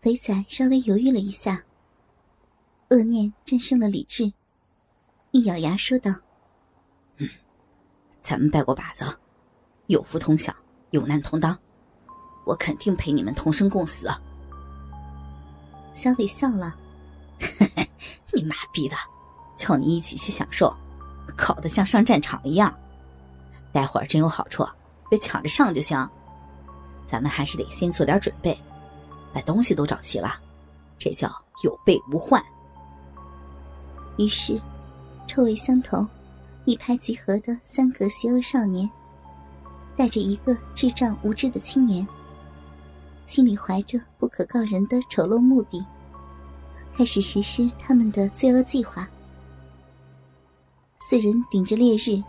[0.00, 1.60] 肥仔稍微犹豫了一下，
[2.90, 4.32] 恶念战胜了理智，
[5.32, 6.14] 一咬牙说道
[7.18, 7.28] ：“嗯，
[8.22, 9.04] 咱们拜过把子，
[9.88, 10.54] 有福同享，
[10.90, 11.58] 有难同当，
[12.46, 14.08] 我肯定陪你们同生共死。”
[15.94, 16.76] 小伟笑了
[18.32, 18.94] ：“你妈逼的，
[19.56, 20.72] 叫你一起去享受，
[21.36, 22.72] 搞得像上战场一样。
[23.72, 24.64] 待会儿真有好处，
[25.10, 26.08] 别抢着上就行。
[27.04, 28.56] 咱们还是得先做点准备。”
[29.38, 30.34] 把东西都找齐了，
[30.98, 31.30] 这叫
[31.62, 32.42] 有备无患。
[34.16, 34.60] 于是，
[35.28, 36.04] 臭味相投、
[36.64, 38.90] 一拍即合的三个邪恶少年，
[39.96, 42.04] 带着一个智障无知的青年，
[43.26, 45.86] 心里怀着不可告人的丑陋目的，
[46.96, 49.08] 开始实施他们的罪恶计划。
[50.98, 52.20] 四人顶着烈日，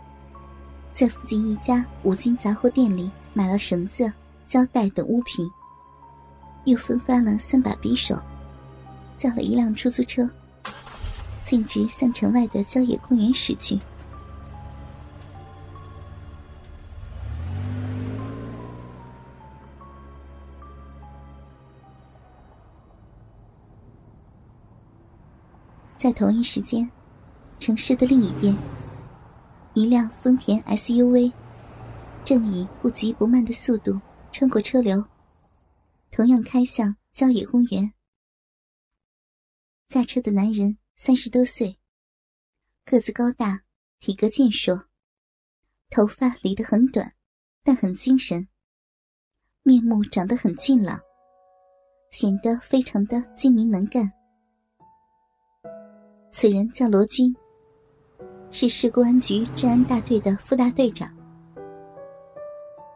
[0.94, 4.12] 在附近一家五金杂货店里买了绳子、
[4.46, 5.50] 胶带等物品。
[6.70, 8.16] 又分发了三把匕首，
[9.16, 10.28] 叫了一辆出租车，
[11.44, 13.78] 径直向城外的郊野公园驶去。
[25.96, 26.88] 在同一时间，
[27.58, 28.56] 城市的另一边，
[29.74, 31.32] 一辆丰田 SUV
[32.24, 34.00] 正以不急不慢的速度
[34.30, 35.04] 穿过车流。
[36.10, 37.92] 同样开向郊野公园。
[39.88, 41.78] 驾车的男人三十多岁，
[42.84, 43.62] 个子高大，
[44.00, 44.86] 体格健硕，
[45.88, 47.14] 头发理得很短，
[47.62, 48.48] 但很精神，
[49.62, 51.00] 面目长得很俊朗，
[52.10, 54.12] 显得非常的精明能干。
[56.32, 57.34] 此人叫罗军，
[58.50, 61.08] 是市公安局治安大队的副大队长。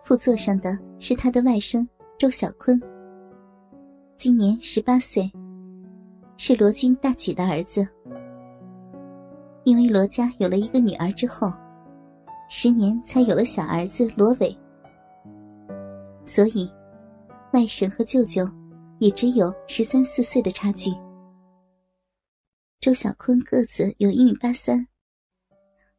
[0.05, 1.87] 副座上的是他的外甥
[2.19, 2.81] 周小坤。
[4.17, 5.31] 今年十八岁，
[6.37, 7.87] 是罗军大姐的儿子。
[9.65, 11.53] 因为罗家有了一个女儿之后，
[12.49, 14.57] 十年才有了小儿子罗伟，
[16.25, 16.71] 所以
[17.53, 18.49] 外甥和舅舅
[18.99, 20.91] 也只有十三四岁的差距。
[22.81, 24.87] 周小坤个子有一米八三，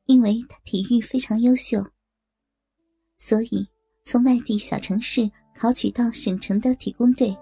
[0.05, 1.83] 因为他体育非常优秀，
[3.17, 3.67] 所以
[4.03, 7.35] 从外地小城市考取到省城的体工队。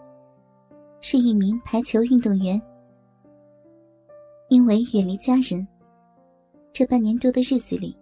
[1.05, 2.59] 是一名排球运动员。
[4.47, 5.67] 因为远离家人，
[6.71, 7.93] 这半年多的日子里，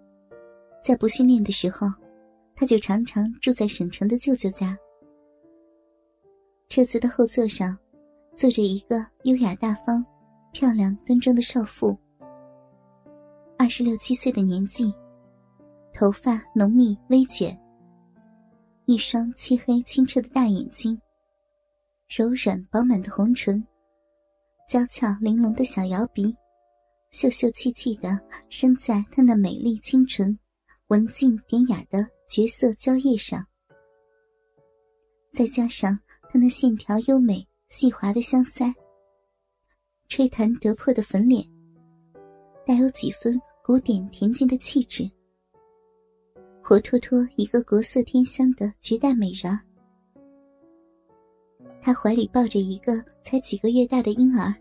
[0.84, 1.88] 在不训练的时候，
[2.56, 4.78] 他就常常住在省城的舅舅家。
[6.70, 7.76] 车子的后座上，
[8.36, 10.06] 坐着一个优雅大方、
[10.52, 11.98] 漂亮端庄的少妇，
[13.58, 14.94] 二十六七岁的年纪，
[15.92, 17.60] 头发浓密微卷，
[18.86, 21.02] 一双漆黑清澈的大眼睛。
[22.14, 23.66] 柔软饱满的红唇，
[24.68, 26.36] 娇俏玲珑的小摇鼻，
[27.12, 30.38] 秀秀气气的生在她那美丽清纯、
[30.88, 33.42] 文静典雅的绝色娇叶上。
[35.32, 35.98] 再加上
[36.30, 38.74] 她那线条优美、细滑的香腮，
[40.10, 41.42] 吹弹得破的粉脸，
[42.66, 45.10] 带有几分古典恬静的气质，
[46.62, 49.62] 活脱脱一个国色天香的绝代美人儿。
[51.82, 54.54] 他怀里抱着一个才几个月大的婴儿，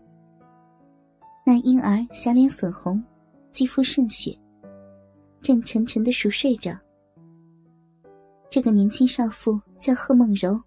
[1.45, 3.01] 那婴儿小脸粉红，
[3.51, 4.35] 肌肤胜雪，
[5.39, 6.75] 正沉沉的熟睡着。
[8.49, 10.59] 这个年轻少妇叫贺梦柔，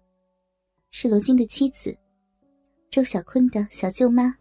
[0.91, 1.95] 是罗军的妻子，
[2.89, 4.33] 周小坤的小舅妈。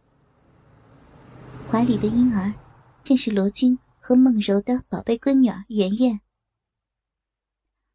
[1.69, 2.54] 怀里的婴儿，
[3.03, 6.20] 正是罗军和梦柔的宝贝闺女儿圆圆。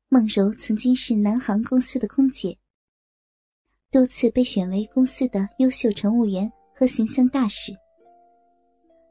[0.10, 2.58] 梦柔曾经是南航公司的空姐。
[3.92, 7.74] 多次被选为公司的优秀乘务员和形象大使，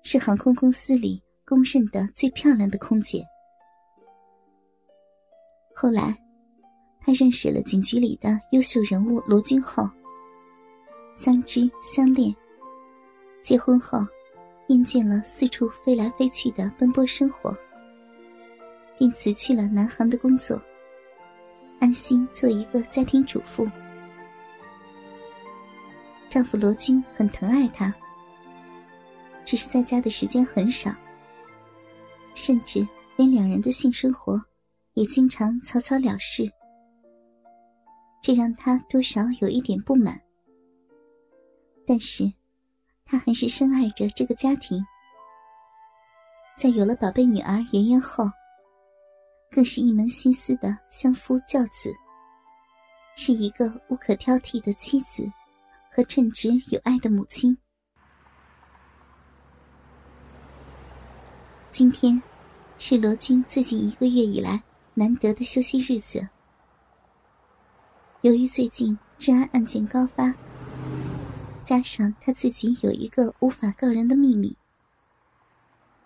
[0.04, 3.24] 是航空公司里公认的最漂亮的空姐。
[5.74, 6.16] 后来，
[7.00, 9.82] 他认识了警局里的优秀人物罗军后，
[11.16, 12.32] 相知相恋。
[13.42, 13.98] 结婚后，
[14.68, 17.52] 厌倦了四处飞来飞去的奔波生活，
[18.96, 20.62] 便辞去了南航的工作，
[21.80, 23.66] 安心做一个家庭主妇。
[26.28, 27.92] 丈夫罗军很疼爱她，
[29.44, 30.94] 只是在家的时间很少，
[32.34, 32.86] 甚至
[33.16, 34.38] 连两人的性生活
[34.92, 36.50] 也经常草草了事，
[38.22, 40.20] 这让她多少有一点不满。
[41.86, 42.30] 但是，
[43.06, 44.84] 她还是深爱着这个家庭。
[46.58, 48.24] 在有了宝贝女儿圆圆后，
[49.50, 51.90] 更是一门心思的相夫教子，
[53.16, 55.26] 是一个无可挑剔的妻子。
[55.98, 57.58] 和称职有爱的母亲。
[61.72, 62.22] 今天
[62.78, 64.62] 是罗军最近一个月以来
[64.94, 66.28] 难得的休息日子。
[68.20, 70.32] 由于最近治安案件高发，
[71.64, 74.56] 加上他自己有一个无法告人的秘密，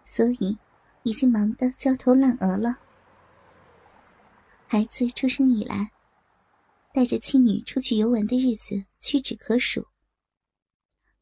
[0.04, 0.56] 所以
[1.02, 2.78] 已经忙得焦头烂额了。
[4.66, 5.91] 孩子出生以来，
[6.94, 9.86] 带着妻女出去游玩的日子屈指可数。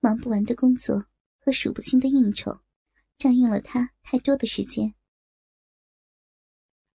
[0.01, 1.07] 忙不完的工作
[1.39, 2.61] 和数不清的应酬，
[3.19, 4.95] 占用了他太多的时间。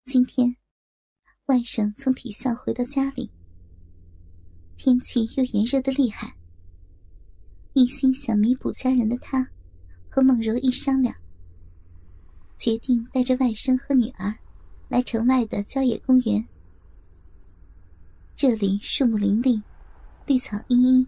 [0.06, 0.56] 今天，
[1.46, 3.30] 外甥从体校回到家里。
[4.76, 6.36] 天气又炎热的厉害，
[7.74, 9.48] 一心想弥补家人的他，
[10.10, 11.16] 和孟柔一商量，
[12.58, 14.36] 决定带着外甥和女儿，
[14.90, 16.46] 来城外的郊野公园。
[18.36, 19.62] 这里树木林立，
[20.26, 21.08] 绿草茵茵，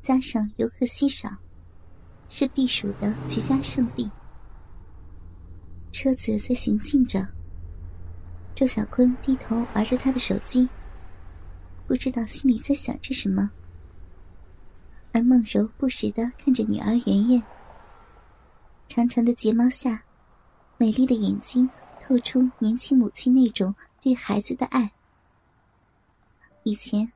[0.00, 1.28] 加上游客稀少，
[2.28, 4.08] 是避暑的绝佳胜地。
[5.90, 7.26] 车子在行进着，
[8.54, 10.68] 周小坤低头玩着他的手机。
[11.86, 13.50] 不知道心里在想着什么，
[15.12, 17.42] 而梦柔不时的看着女儿圆圆，
[18.88, 20.04] 长长的睫毛下，
[20.78, 21.68] 美丽的眼睛
[22.00, 24.92] 透出年轻母亲那种对孩子的爱。
[26.62, 27.10] 以前，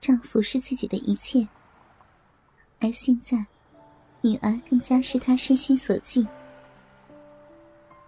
[0.00, 1.48] 丈夫是自己的一切，
[2.80, 3.46] 而现在，
[4.20, 6.26] 女儿更加是他身心所寄。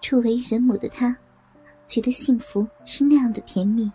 [0.00, 1.16] 初为人母的她，
[1.86, 3.92] 觉得幸福是那样的甜蜜。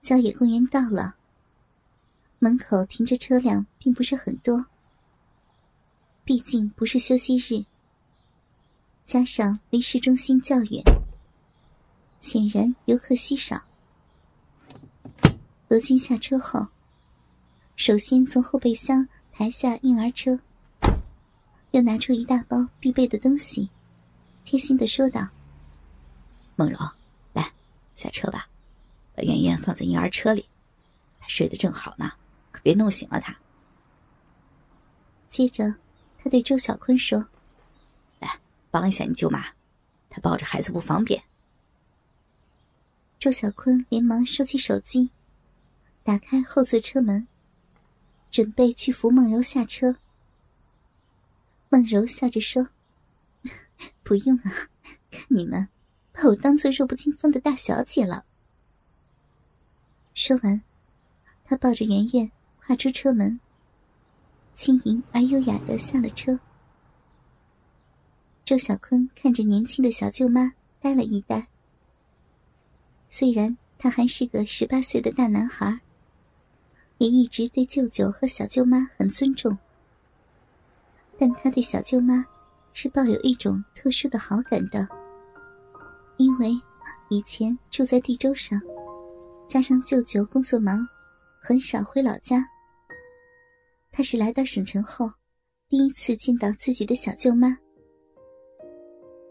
[0.00, 1.16] 郊野公园到了，
[2.38, 4.66] 门口停着车辆并不是很多。
[6.24, 7.64] 毕竟不是休息日，
[9.04, 10.82] 加上离市中心较远，
[12.20, 13.60] 显然游客稀少。
[15.66, 16.68] 罗军下车后，
[17.74, 20.38] 首先从后备箱抬下婴儿车，
[21.72, 23.68] 又拿出一大包必备的东西，
[24.44, 25.28] 贴心的说道
[26.54, 26.78] ：“梦柔，
[27.32, 27.52] 来，
[27.96, 28.48] 下车吧。”
[29.16, 30.46] 把圆圆放在婴儿车里，
[31.18, 32.12] 她睡得正好呢，
[32.52, 33.36] 可别弄醒了她。
[35.28, 35.74] 接着，
[36.22, 37.26] 他对周小坤说
[38.20, 38.38] ：“来，
[38.70, 39.44] 帮一下你舅妈，
[40.08, 41.20] 她抱着孩子不方便。”
[43.18, 45.10] 周小坤连忙收起手机，
[46.04, 47.26] 打开后座车门，
[48.30, 49.96] 准备去扶梦柔下车。
[51.68, 52.68] 梦柔笑着说
[54.04, 54.70] ：“不用啊，
[55.10, 55.68] 看你们
[56.12, 58.24] 把我当做弱不禁风的大小姐了。”
[60.14, 60.62] 说完，
[61.44, 62.30] 他抱着圆圆
[62.60, 63.40] 跨出车门，
[64.64, 66.38] 轻盈而优雅的下了车。
[68.44, 71.48] 周小坤看着年轻的小舅妈，呆了一呆。
[73.08, 75.80] 虽然他还是个十八岁的大男孩，
[76.98, 79.58] 也一直对舅舅和小舅妈很尊重，
[81.18, 82.24] 但他对小舅妈
[82.72, 84.86] 是抱有一种特殊的好感的，
[86.18, 86.56] 因为
[87.08, 88.62] 以前住在地州上。
[89.48, 90.88] 加上舅舅工作忙，
[91.40, 92.48] 很少回老家。
[93.94, 95.06] 他是来到省城后，
[95.68, 97.54] 第一次见到自己的小舅妈。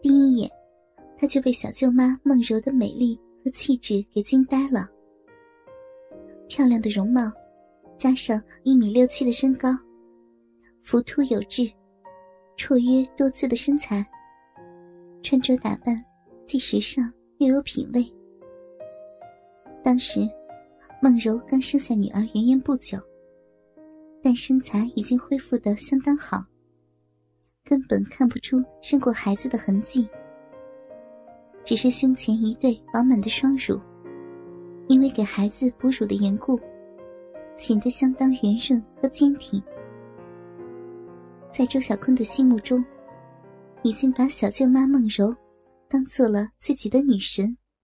[0.03, 0.47] 第一眼，
[1.17, 4.88] 他就被小舅妈梦柔的美丽和气质给惊呆了。
[6.47, 7.31] 漂亮的容貌，
[7.97, 9.69] 加上一米六七的身高，
[10.83, 11.63] 浮凸有致、
[12.55, 14.05] 绰约多姿的身材，
[15.24, 16.05] 穿着打扮
[16.45, 18.05] 既时尚又有品味。
[19.83, 20.19] 当时，
[21.01, 23.00] 梦柔刚生下女儿圆圆不久，
[24.23, 26.43] 但身材已经恢复的相当好，
[27.63, 30.07] 根本看不出生过孩子的痕迹。
[31.63, 33.79] 只是胸前一对饱满的双乳，
[34.87, 36.59] 因为给孩子哺乳的缘故，
[37.55, 39.61] 显得相当圆润和坚挺。
[41.51, 42.83] 在周小坤的心目中，
[43.83, 45.35] 已经把小舅妈梦柔
[45.87, 47.55] 当做了自己的女神。